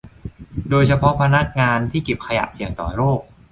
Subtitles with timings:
[0.69, 3.21] โดยเฉพาะพนักงานเก็บขยะที่เสี่ยงต่อโรค